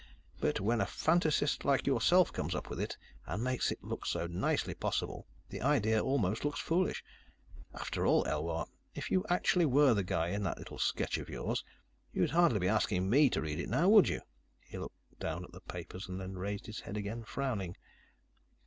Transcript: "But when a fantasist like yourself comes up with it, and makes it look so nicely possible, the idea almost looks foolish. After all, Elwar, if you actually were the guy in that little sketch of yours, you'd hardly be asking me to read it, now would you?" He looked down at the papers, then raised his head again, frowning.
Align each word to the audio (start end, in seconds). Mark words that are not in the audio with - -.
"But 0.39 0.59
when 0.59 0.81
a 0.81 0.87
fantasist 0.87 1.63
like 1.63 1.85
yourself 1.85 2.33
comes 2.33 2.55
up 2.55 2.71
with 2.71 2.79
it, 2.81 2.97
and 3.27 3.43
makes 3.43 3.71
it 3.71 3.83
look 3.83 4.07
so 4.07 4.25
nicely 4.25 4.73
possible, 4.73 5.27
the 5.49 5.61
idea 5.61 6.01
almost 6.03 6.43
looks 6.43 6.59
foolish. 6.59 7.03
After 7.75 8.07
all, 8.07 8.25
Elwar, 8.27 8.65
if 8.95 9.11
you 9.11 9.23
actually 9.29 9.67
were 9.67 9.93
the 9.93 10.03
guy 10.03 10.29
in 10.29 10.41
that 10.41 10.57
little 10.57 10.79
sketch 10.79 11.19
of 11.19 11.29
yours, 11.29 11.63
you'd 12.11 12.31
hardly 12.31 12.57
be 12.57 12.67
asking 12.67 13.11
me 13.11 13.29
to 13.29 13.41
read 13.41 13.59
it, 13.59 13.69
now 13.69 13.89
would 13.89 14.09
you?" 14.09 14.21
He 14.59 14.79
looked 14.79 15.19
down 15.19 15.43
at 15.43 15.51
the 15.51 15.61
papers, 15.61 16.07
then 16.09 16.33
raised 16.35 16.65
his 16.65 16.79
head 16.79 16.97
again, 16.97 17.21
frowning. 17.23 17.77